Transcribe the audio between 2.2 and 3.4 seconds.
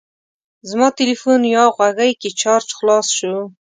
کې چارج خلاص شو.